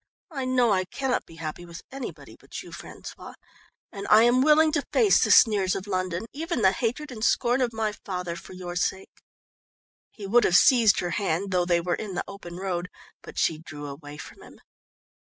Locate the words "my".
7.71-7.91